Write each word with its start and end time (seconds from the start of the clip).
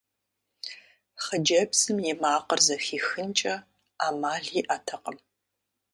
Хъыджэбзым 1.23 1.97
и 2.11 2.13
макъыр 2.21 2.59
зэхихынкӀэ 2.67 3.55
Ӏэмал 3.99 4.45
иӀэтэкъым. 4.59 5.17